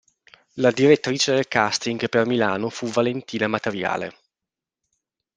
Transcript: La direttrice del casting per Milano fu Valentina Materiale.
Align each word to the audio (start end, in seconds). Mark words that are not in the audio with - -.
La 0.53 0.71
direttrice 0.71 1.31
del 1.31 1.47
casting 1.47 2.09
per 2.09 2.25
Milano 2.25 2.71
fu 2.71 2.87
Valentina 2.87 3.45
Materiale. 3.47 4.17